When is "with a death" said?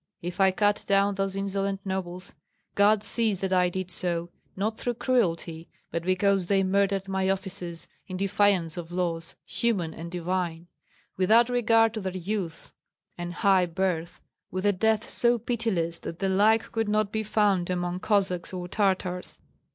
14.49-15.07